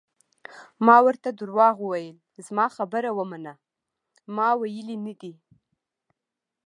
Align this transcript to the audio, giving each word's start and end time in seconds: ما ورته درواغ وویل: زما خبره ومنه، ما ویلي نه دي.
ما 0.85 0.97
ورته 1.05 1.29
درواغ 1.39 1.75
وویل: 1.81 2.17
زما 2.45 2.65
خبره 2.75 3.09
ومنه، 3.13 3.53
ما 4.35 4.49
ویلي 4.59 4.97
نه 5.05 5.13
دي. 5.21 5.33